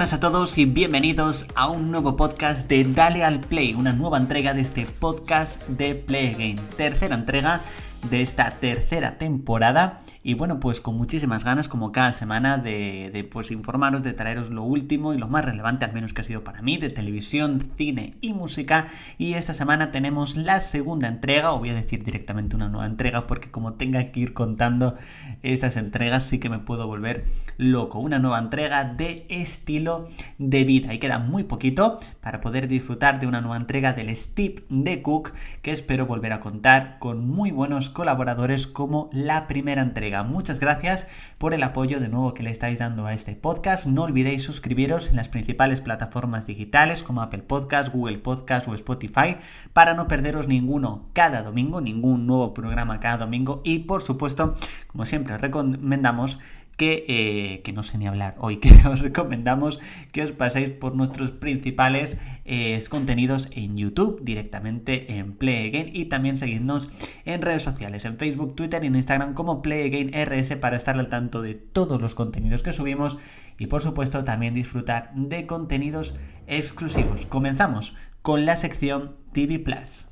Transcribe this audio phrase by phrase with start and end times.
[0.00, 4.16] buenas a todos y bienvenidos a un nuevo podcast de Dale al Play, una nueva
[4.16, 7.60] entrega de este podcast de Play Game, tercera entrega
[8.08, 10.00] de esta tercera temporada.
[10.22, 14.62] Y bueno pues con muchísimas ganas como cada semana de, pues informaros de traeros lo
[14.62, 18.14] último y lo más relevante al menos que ha sido para mí de televisión cine
[18.20, 18.86] y música.
[19.18, 23.26] Y esta semana tenemos la segunda entrega o voy a decir directamente una nueva entrega
[23.26, 24.96] porque como tenga que ir contando
[25.42, 27.24] estas entregas sí que me puedo volver
[27.56, 27.98] loco.
[27.98, 30.06] Una nueva entrega de estilo
[30.38, 30.92] de vida.
[30.92, 35.32] Y queda muy poquito para poder disfrutar de una nueva entrega del Steve de Cook
[35.62, 40.22] que espero volver a contar con muy buenos colaboradores como la primera entrega.
[40.22, 41.06] Muchas gracias
[41.38, 43.86] por el apoyo de nuevo que le estáis dando a este podcast.
[43.86, 49.36] No olvidéis suscribiros en las principales plataformas digitales como Apple Podcast, Google Podcast o Spotify
[49.72, 54.54] para no perderos ninguno cada domingo, ningún nuevo programa cada domingo y por supuesto,
[54.88, 56.38] como siempre recomendamos
[56.80, 59.80] que, eh, que, no sé ni hablar hoy, que os recomendamos
[60.12, 66.06] que os paséis por nuestros principales eh, contenidos en YouTube, directamente en Play Again y
[66.06, 66.88] también seguidnos
[67.26, 70.98] en redes sociales, en Facebook, Twitter y en Instagram como Play Again RS para estar
[70.98, 73.18] al tanto de todos los contenidos que subimos
[73.58, 76.14] y por supuesto también disfrutar de contenidos
[76.46, 77.26] exclusivos.
[77.26, 80.06] Comenzamos con la sección TV Plus.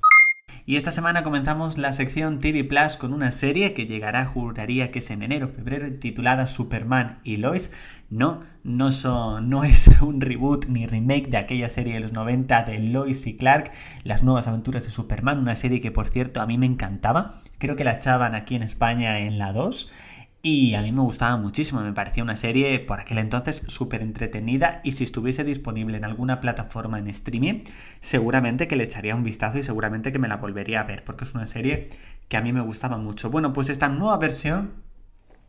[0.66, 4.98] Y esta semana comenzamos la sección TV Plus con una serie que llegará, juraría que
[4.98, 7.72] es en enero, febrero, titulada Superman y Lois.
[8.10, 12.64] No, no, son, no es un reboot ni remake de aquella serie de los 90
[12.64, 13.72] de Lois y Clark,
[14.04, 17.40] las nuevas aventuras de Superman, una serie que por cierto a mí me encantaba.
[17.58, 19.90] Creo que la echaban aquí en España en la 2
[20.40, 24.80] y a mí me gustaba muchísimo, me parecía una serie por aquel entonces súper entretenida
[24.84, 27.60] y si estuviese disponible en alguna plataforma en streaming,
[28.00, 31.24] seguramente que le echaría un vistazo y seguramente que me la volvería a ver, porque
[31.24, 31.88] es una serie
[32.28, 33.30] que a mí me gustaba mucho.
[33.30, 34.87] Bueno, pues esta nueva versión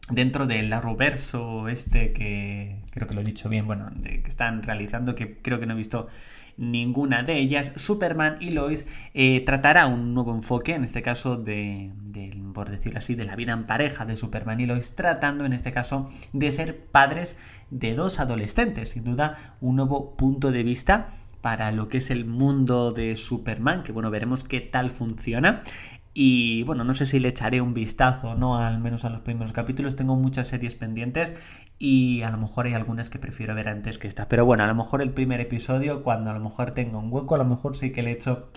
[0.10, 5.16] dentro del Arrowverso este que creo que lo he dicho bien, bueno, que están realizando,
[5.16, 6.08] que creo que no he visto
[6.60, 11.92] ninguna de ellas, Superman y Lois eh, tratará un nuevo enfoque, en este caso de,
[12.54, 15.72] por decirlo así, de la vida en pareja de Superman y Lois, tratando en este
[15.72, 17.38] caso de ser padres
[17.70, 21.08] de dos adolescentes, sin duda un nuevo punto de vista
[21.42, 25.62] para lo que es el mundo de Superman, que bueno, veremos qué tal funciona.
[26.22, 28.58] Y bueno, no sé si le echaré un vistazo, ¿no?
[28.58, 29.96] Al menos a los primeros capítulos.
[29.96, 31.34] Tengo muchas series pendientes
[31.78, 34.28] y a lo mejor hay algunas que prefiero ver antes que esta.
[34.28, 37.36] Pero bueno, a lo mejor el primer episodio, cuando a lo mejor tengo un hueco,
[37.36, 38.48] a lo mejor sí que le echo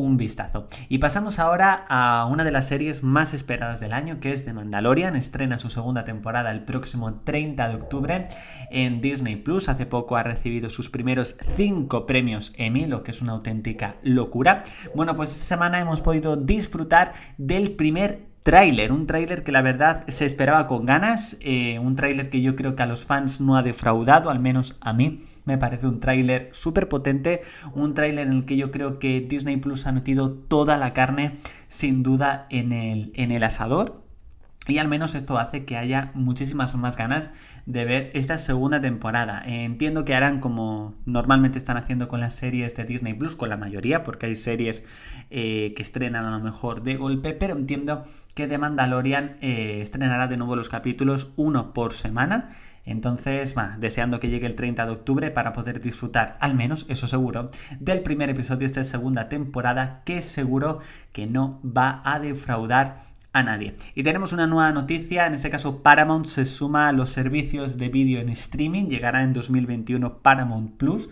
[0.00, 0.66] un vistazo.
[0.88, 4.52] Y pasamos ahora a una de las series más esperadas del año, que es The
[4.52, 5.16] Mandalorian.
[5.16, 8.26] Estrena su segunda temporada el próximo 30 de octubre
[8.70, 9.68] en Disney Plus.
[9.68, 14.62] Hace poco ha recibido sus primeros 5 premios Emmy, lo que es una auténtica locura.
[14.94, 18.29] Bueno, pues esta semana hemos podido disfrutar del primer
[18.90, 22.74] un tráiler que la verdad se esperaba con ganas, eh, un tráiler que yo creo
[22.74, 26.48] que a los fans no ha defraudado, al menos a mí me parece un tráiler
[26.50, 27.42] súper potente,
[27.74, 31.34] un tráiler en el que yo creo que Disney Plus ha metido toda la carne
[31.68, 34.02] sin duda en el, en el asador,
[34.68, 37.30] y al menos esto hace que haya muchísimas más ganas
[37.64, 39.42] de ver esta segunda temporada.
[39.44, 43.56] Entiendo que harán como normalmente están haciendo con las series de Disney Plus, con la
[43.56, 44.84] mayoría, porque hay series
[45.30, 48.02] eh, que estrenan a lo mejor de golpe, pero entiendo
[48.34, 52.50] que The Mandalorian eh, estrenará de nuevo los capítulos uno por semana.
[52.84, 57.06] Entonces, va, deseando que llegue el 30 de octubre para poder disfrutar, al menos, eso
[57.06, 57.48] seguro,
[57.78, 60.80] del primer episodio de esta segunda temporada, que seguro
[61.12, 62.96] que no va a defraudar
[63.32, 63.74] a nadie.
[63.94, 67.88] Y tenemos una nueva noticia, en este caso Paramount se suma a los servicios de
[67.88, 71.08] vídeo en streaming, llegará en 2021 Paramount Plus,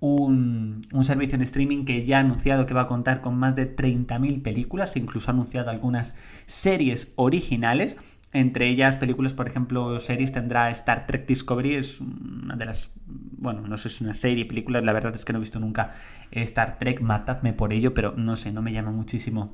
[0.00, 3.74] un, servicio en streaming que ya ha anunciado que va a contar con más de
[3.74, 6.14] 30.000 películas, incluso ha anunciado algunas
[6.46, 7.96] series originales.
[8.32, 12.90] Entre ellas, películas, por ejemplo, series tendrá Star Trek Discovery, es una de las.
[13.06, 15.60] Bueno, no sé si es una serie, película, la verdad es que no he visto
[15.60, 15.92] nunca
[16.30, 19.52] Star Trek, matadme por ello, pero no sé, no me llama muchísimo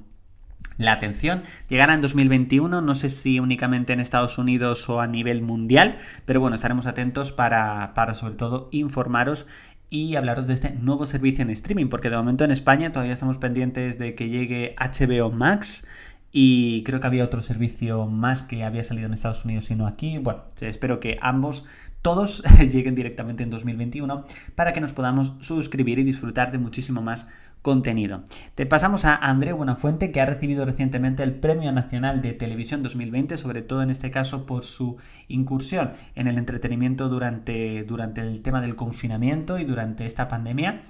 [0.78, 1.42] la atención.
[1.68, 6.40] Llegará en 2021, no sé si únicamente en Estados Unidos o a nivel mundial, pero
[6.40, 9.46] bueno, estaremos atentos para, para sobre todo informaros
[9.90, 13.38] y hablaros de este nuevo servicio en streaming, porque de momento en España todavía estamos
[13.38, 15.86] pendientes de que llegue HBO Max.
[16.30, 19.86] Y creo que había otro servicio más que había salido en Estados Unidos y no
[19.86, 20.18] aquí.
[20.18, 21.64] Bueno, espero que ambos,
[22.02, 24.24] todos, lleguen directamente en 2021
[24.54, 27.28] para que nos podamos suscribir y disfrutar de muchísimo más
[27.62, 28.22] contenido.
[28.54, 33.36] Te pasamos a André Buenafuente, que ha recibido recientemente el Premio Nacional de Televisión 2020,
[33.36, 34.96] sobre todo en este caso por su
[35.28, 40.80] incursión en el entretenimiento durante, durante el tema del confinamiento y durante esta pandemia.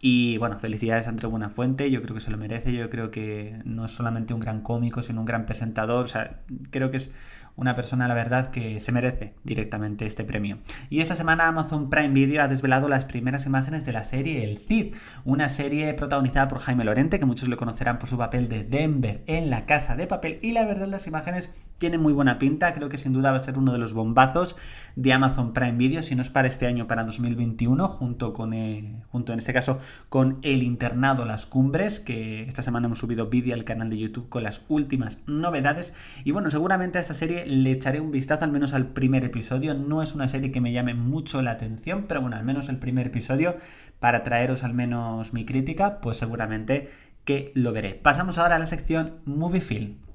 [0.00, 3.60] Y bueno, felicidades a André Buenafuente, yo creo que se lo merece, yo creo que
[3.64, 6.40] no es solamente un gran cómico, sino un gran presentador, o sea,
[6.70, 7.10] creo que es
[7.58, 10.58] una persona, la verdad, que se merece directamente este premio.
[10.90, 14.58] Y esta semana Amazon Prime Video ha desvelado las primeras imágenes de la serie El
[14.58, 14.94] Cid,
[15.24, 19.24] una serie protagonizada por Jaime Lorente, que muchos le conocerán por su papel de Denver
[19.26, 22.88] en La Casa de Papel, y la verdad las imágenes tienen muy buena pinta, creo
[22.88, 24.56] que sin duda va a ser uno de los bombazos
[24.94, 29.02] de Amazon Prime Video, si no es para este año, para 2021, junto con, eh,
[29.10, 29.78] junto en este caso,
[30.08, 34.28] con El Internado Las Cumbres, que esta semana hemos subido vídeo al canal de YouTube
[34.28, 35.92] con las últimas novedades.
[36.24, 39.74] Y bueno, seguramente a esta serie le echaré un vistazo al menos al primer episodio.
[39.74, 42.78] No es una serie que me llame mucho la atención, pero bueno, al menos el
[42.78, 43.54] primer episodio,
[43.98, 46.88] para traeros al menos mi crítica, pues seguramente
[47.24, 47.94] que lo veré.
[47.94, 50.07] Pasamos ahora a la sección Movie Film.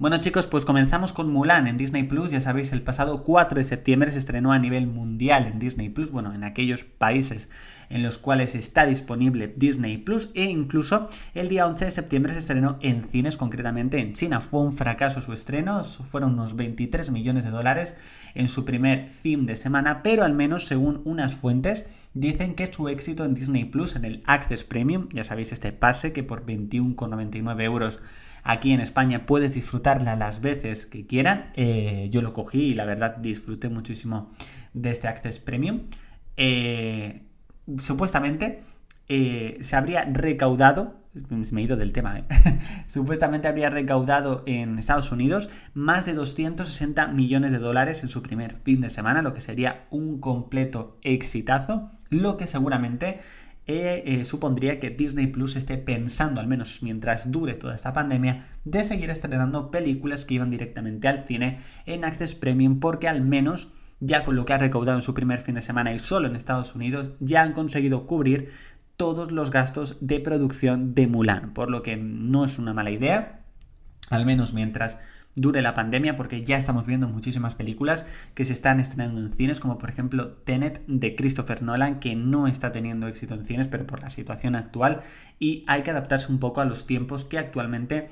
[0.00, 2.30] Bueno chicos, pues comenzamos con Mulan en Disney Plus.
[2.30, 6.12] Ya sabéis, el pasado 4 de septiembre se estrenó a nivel mundial en Disney Plus,
[6.12, 7.50] bueno, en aquellos países
[7.90, 12.38] en los cuales está disponible Disney Plus e incluso el día 11 de septiembre se
[12.38, 14.40] estrenó en cines, concretamente en China.
[14.40, 17.96] Fue un fracaso su estreno, fueron unos 23 millones de dólares
[18.36, 22.88] en su primer fin de semana, pero al menos según unas fuentes dicen que su
[22.88, 27.62] éxito en Disney Plus, en el Access Premium, ya sabéis este pase que por 21,99
[27.62, 27.98] euros
[28.44, 29.54] aquí en España puedes
[29.96, 31.50] las veces que quieran.
[31.54, 34.28] Eh, yo lo cogí y la verdad disfruté muchísimo
[34.74, 35.82] de este Access Premium.
[36.36, 37.22] Eh,
[37.78, 38.60] supuestamente
[39.08, 40.96] eh, se habría recaudado,
[41.30, 42.24] me he ido del tema,
[42.86, 48.52] supuestamente habría recaudado en Estados Unidos más de 260 millones de dólares en su primer
[48.52, 53.18] fin de semana, lo que sería un completo exitazo, lo que seguramente
[53.68, 58.46] eh, eh, supondría que Disney Plus esté pensando, al menos mientras dure toda esta pandemia,
[58.64, 63.68] de seguir estrenando películas que iban directamente al cine en Access Premium, porque al menos
[64.00, 66.34] ya con lo que ha recaudado en su primer fin de semana y solo en
[66.34, 68.50] Estados Unidos, ya han conseguido cubrir
[68.96, 73.44] todos los gastos de producción de Mulan, por lo que no es una mala idea,
[74.08, 74.98] al menos mientras
[75.40, 78.04] dure la pandemia, porque ya estamos viendo muchísimas películas
[78.34, 82.46] que se están estrenando en cines, como por ejemplo Tenet de Christopher Nolan, que no
[82.46, 85.00] está teniendo éxito en cines, pero por la situación actual,
[85.38, 88.06] y hay que adaptarse un poco a los tiempos que actualmente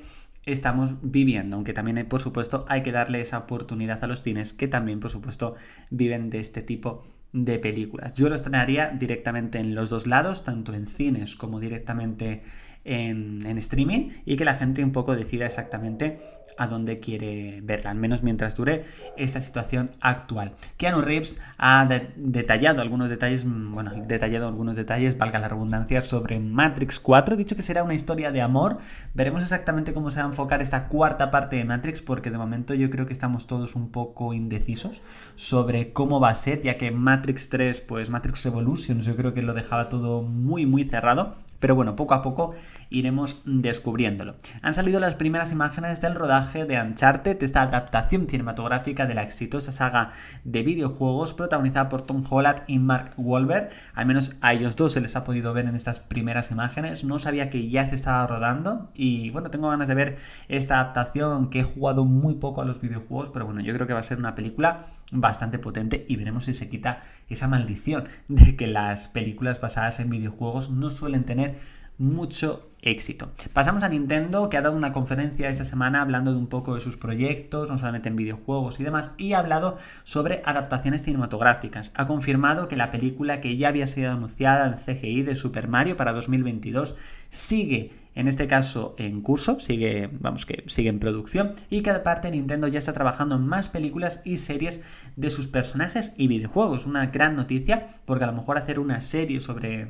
[0.45, 4.69] estamos viviendo, aunque también por supuesto hay que darle esa oportunidad a los cines que
[4.69, 5.55] también por supuesto
[5.89, 7.03] viven de este tipo
[7.33, 8.13] de películas.
[8.13, 12.43] Yo lo estrenaría directamente en los dos lados, tanto en cines como directamente
[12.87, 16.17] en, streaming y que la gente un poco decida exactamente
[16.57, 18.83] a dónde quiere verla, al menos mientras dure
[19.15, 20.53] esta situación actual.
[20.77, 26.39] Keanu Reeves ha detallado algunos detalles, mm, bueno, detallado algunos detalles, valga la redundancia, sobre
[26.39, 28.77] Matrix 4, ha dicho que será una historia de amor,
[29.13, 32.73] veremos exactamente cómo se va a enfocar esta cuarta parte de Matrix, porque de momento
[32.73, 35.01] yo creo que estamos todos un poco indecisos
[35.35, 39.43] sobre cómo va a ser, ya que Matrix 3, pues Matrix Revolutions, yo creo que
[39.43, 42.53] lo dejaba todo muy, muy cerrado, pero bueno, poco a poco
[42.89, 44.35] iremos descubriéndolo.
[44.61, 49.71] Han salido las primeras imágenes del rodaje de Uncharted, esta adaptación cinematográfica de la exitosa
[49.71, 50.11] saga
[50.43, 53.69] de videojuegos protagonizada por Tom Holland y Mark Wahlberg.
[53.93, 57.03] Al menos a ellos dos se les ha podido ver en estas primeras imágenes.
[57.03, 60.17] No sabía que ya se estaba rodando y bueno, tengo ganas de ver
[60.47, 63.93] esta adaptación que he jugado muy poco a los videojuegos, pero bueno, yo creo que
[63.93, 64.79] va a ser una película
[65.11, 70.09] bastante potente y veremos si se quita esa maldición de que las películas basadas en
[70.09, 71.55] videojuegos no suelen tener
[71.97, 73.31] mucho éxito.
[73.53, 76.81] Pasamos a Nintendo, que ha dado una conferencia esta semana hablando de un poco de
[76.81, 81.91] sus proyectos, no solamente en videojuegos y demás, y ha hablado sobre adaptaciones cinematográficas.
[81.95, 85.97] Ha confirmado que la película que ya había sido anunciada en CGI de Super Mario
[85.97, 86.95] para 2022
[87.29, 92.31] sigue en este caso en curso, sigue, vamos que sigue en producción y que aparte
[92.31, 94.81] Nintendo ya está trabajando en más películas y series
[95.15, 96.87] de sus personajes y videojuegos.
[96.87, 99.89] Una gran noticia porque a lo mejor hacer una serie sobre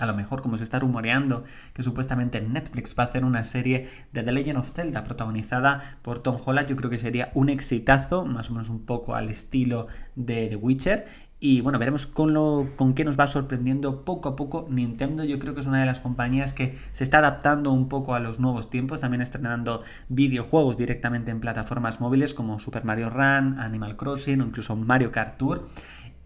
[0.00, 3.88] a lo mejor, como se está rumoreando, que supuestamente Netflix va a hacer una serie
[4.12, 8.24] de The Legend of Zelda protagonizada por Tom Holland, yo creo que sería un exitazo,
[8.24, 9.86] más o menos un poco al estilo
[10.16, 11.06] de The Witcher.
[11.40, 15.24] Y bueno, veremos con, lo, con qué nos va sorprendiendo poco a poco Nintendo.
[15.24, 18.20] Yo creo que es una de las compañías que se está adaptando un poco a
[18.20, 23.96] los nuevos tiempos, también estrenando videojuegos directamente en plataformas móviles como Super Mario Run, Animal
[23.96, 25.64] Crossing o incluso Mario Kart Tour.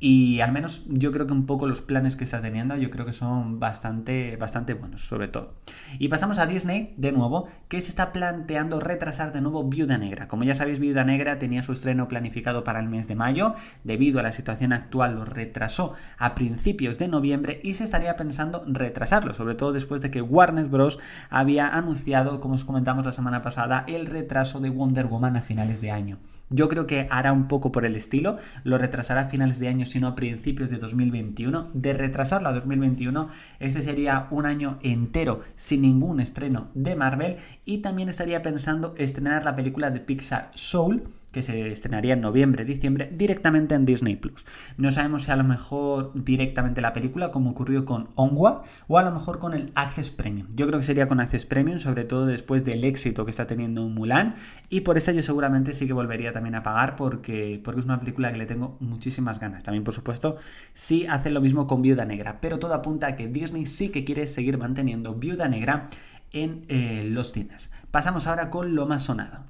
[0.00, 3.04] Y al menos yo creo que un poco los planes que está teniendo, yo creo
[3.04, 5.54] que son bastante, bastante buenos, sobre todo.
[5.98, 10.28] Y pasamos a Disney, de nuevo, que se está planteando retrasar de nuevo Viuda Negra.
[10.28, 14.20] Como ya sabéis, Viuda Negra tenía su estreno planificado para el mes de mayo, debido
[14.20, 19.34] a la situación actual lo retrasó a principios de noviembre y se estaría pensando retrasarlo,
[19.34, 20.98] sobre todo después de que Warner Bros.
[21.28, 25.80] había anunciado, como os comentamos la semana pasada, el retraso de Wonder Woman a finales
[25.80, 26.18] de año.
[26.50, 29.86] Yo creo que hará un poco por el estilo, lo retrasará a finales de año
[29.88, 33.28] sino a principios de 2021, de retrasarlo a 2021.
[33.58, 39.44] Ese sería un año entero sin ningún estreno de Marvel y también estaría pensando estrenar
[39.44, 44.44] la película de Pixar Soul que se estrenaría en noviembre, diciembre, directamente en Disney Plus.
[44.76, 49.02] No sabemos si a lo mejor directamente la película, como ocurrió con Onward, o a
[49.02, 50.48] lo mejor con el Access Premium.
[50.54, 53.88] Yo creo que sería con Access Premium, sobre todo después del éxito que está teniendo
[53.88, 54.34] Mulan,
[54.70, 58.00] y por eso yo seguramente sí que volvería también a pagar, porque, porque es una
[58.00, 59.62] película que le tengo muchísimas ganas.
[59.62, 60.36] También, por supuesto,
[60.72, 64.04] sí hacen lo mismo con Viuda Negra, pero todo apunta a que Disney sí que
[64.04, 65.88] quiere seguir manteniendo Viuda Negra
[66.32, 67.70] en eh, los cines.
[67.90, 69.44] Pasamos ahora con lo más sonado.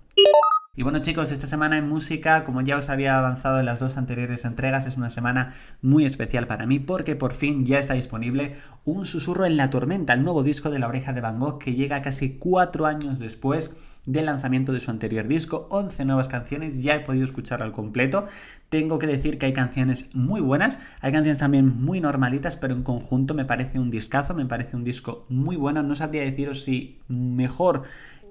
[0.79, 3.97] Y bueno chicos, esta semana en música, como ya os había avanzado en las dos
[3.97, 8.55] anteriores entregas, es una semana muy especial para mí porque por fin ya está disponible
[8.85, 11.75] Un susurro en la tormenta, el nuevo disco de la oreja de Van Gogh que
[11.75, 13.73] llega casi cuatro años después
[14.07, 18.27] del lanzamiento de su anterior disco, 11 nuevas canciones, ya he podido escuchar al completo.
[18.69, 22.85] Tengo que decir que hay canciones muy buenas, hay canciones también muy normalitas, pero en
[22.85, 25.83] conjunto me parece un discazo, me parece un disco muy bueno.
[25.83, 27.83] No sabría deciros si mejor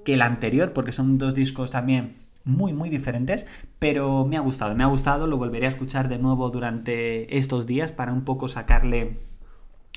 [0.05, 3.45] que el anterior, porque son dos discos también muy, muy diferentes,
[3.77, 7.67] pero me ha gustado, me ha gustado, lo volveré a escuchar de nuevo durante estos
[7.67, 9.19] días para un poco sacarle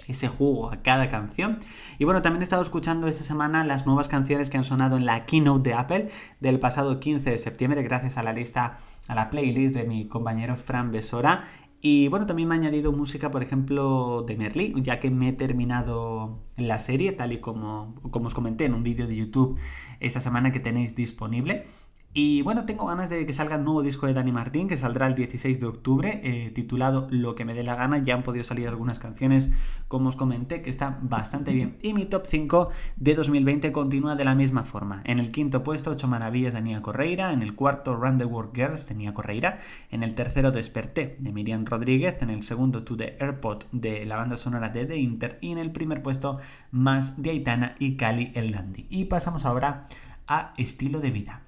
[0.08, 1.58] ese jugo a cada canción.
[1.98, 5.06] Y bueno, también he estado escuchando esta semana las nuevas canciones que han sonado en
[5.06, 6.08] la keynote de Apple
[6.40, 8.76] del pasado 15 de septiembre, gracias a la lista,
[9.08, 11.44] a la playlist de mi compañero Fran Besora.
[11.82, 15.32] Y bueno, también me ha añadido música, por ejemplo, de Merly, ya que me he
[15.32, 19.58] terminado la serie, tal y como, como os comenté en un vídeo de YouTube
[19.98, 21.64] esta semana que tenéis disponible.
[22.12, 25.06] Y bueno, tengo ganas de que salga el nuevo disco de Dani Martín, que saldrá
[25.06, 27.98] el 16 de octubre, eh, titulado Lo que me dé la gana.
[27.98, 29.50] Ya han podido salir algunas canciones,
[29.86, 31.76] como os comenté, que están bastante bien.
[31.82, 35.02] Y mi top 5 de 2020 continúa de la misma forma.
[35.04, 37.32] En el quinto puesto, 8 maravillas de Nia Correira.
[37.32, 39.60] En el cuarto, Run the World Girls de Nia Correira.
[39.92, 42.16] En el tercero, Desperté de Miriam Rodríguez.
[42.22, 45.38] En el segundo, To the Airport de la banda sonora de The Inter.
[45.40, 46.38] Y en el primer puesto,
[46.72, 48.86] Más de Aitana y Cali el Dandy.
[48.90, 49.84] Y pasamos ahora
[50.26, 51.42] a Estilo de Vida.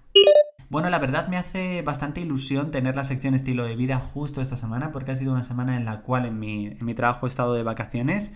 [0.73, 4.57] Bueno, la verdad me hace bastante ilusión tener la sección estilo de vida justo esta
[4.57, 7.63] semana porque ha sido una semana en la cual en mi, trabajo he estado de
[7.63, 8.33] vacaciones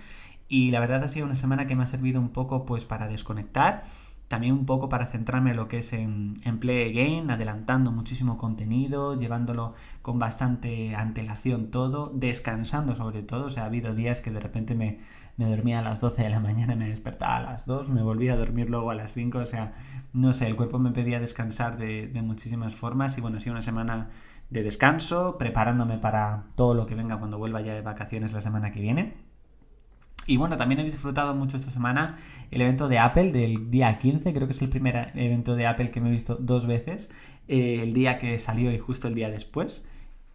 [0.46, 3.08] y la verdad ha sido una semana que me ha servido un poco pues para
[3.08, 3.84] desconectar
[4.28, 9.16] también un poco para centrarme en lo que es en, Play Again, adelantando muchísimo contenido,
[9.16, 14.40] llevándolo con bastante antelación todo, descansando sobre todo, o sea, ha habido días que de
[14.40, 14.98] repente me,
[15.36, 18.32] me dormía a las 12 de la mañana, me despertaba a las 2, me volvía
[18.32, 19.74] a dormir luego a las 5, o sea,
[20.12, 24.08] no sé, el cuerpo me pedía descansar de, muchísimas formas y bueno, sido una semana
[24.48, 28.72] de descanso, preparándome para todo lo que venga cuando vuelva ya de vacaciones la semana
[28.72, 29.14] que viene.
[30.28, 32.16] Y bueno, también he disfrutado mucho esta semana
[32.50, 35.90] el evento de Apple del día 15, creo que es el primer evento de Apple
[35.90, 37.10] que me he visto dos veces,
[37.46, 39.84] eh, el día que salió y justo el día después.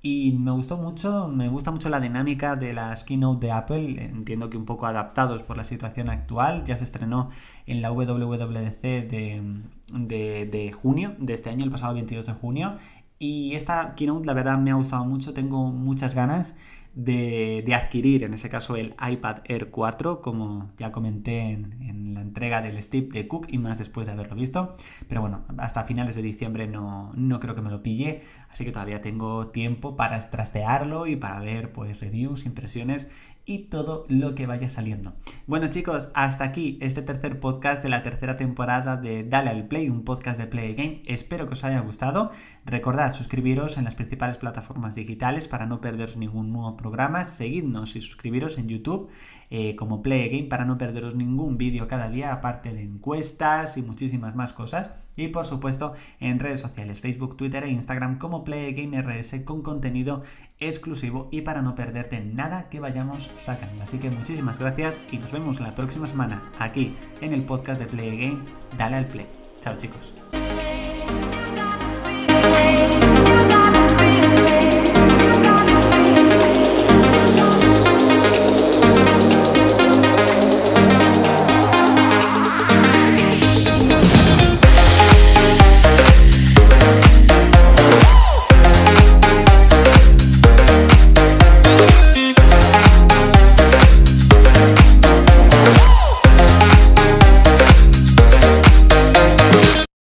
[0.04, 4.50] Y me gustó mucho, me gusta mucho la dinámica de las keynote de Apple, entiendo
[4.50, 7.30] que un poco adaptados por la situación actual, ya se estrenó
[7.68, 12.78] en la WWDC de, de, junio de este año, el pasado 22 de junio,
[13.20, 16.56] y esta keynote la verdad me ha gustado mucho, tengo muchas ganas
[16.94, 22.62] de, adquirir, en ese caso, el iPad Air 4, como ya comenté en, la entrega
[22.62, 24.76] del Steve de Cook y más después de haberlo visto.
[25.08, 28.72] Pero bueno, hasta finales de diciembre no, no creo que me lo pille, así que
[28.72, 33.08] todavía tengo tiempo para trastearlo y para ver pues reviews, impresiones
[33.46, 35.14] y todo lo que vaya saliendo.
[35.48, 39.90] Bueno chicos, hasta aquí este tercer podcast de la tercera temporada de Dale al Play,
[39.90, 41.02] un podcast de Play Game.
[41.06, 42.32] Espero que os haya gustado.
[42.66, 47.26] Recordad suscribiros en las principales plataformas digitales para no perderos ningún nuevo programa.
[47.26, 49.10] Seguidnos y suscribiros en YouTube
[49.50, 53.82] eh, como Play Game para no perderos ningún vídeo cada día, aparte de encuestas y
[53.82, 54.92] muchísimas más cosas.
[55.18, 59.62] Y por supuesto en redes sociales, Facebook, Twitter e Instagram como Play Game RS con
[59.62, 60.24] contenido
[60.60, 63.84] exclusivo y para no perderte nada que vayamos sacando.
[63.84, 67.88] Así que muchísimas gracias y nos vemos la próxima semana aquí en el podcast de
[67.88, 68.42] Play Game.
[68.78, 69.28] Dale al play.
[69.62, 70.14] Chao chicos.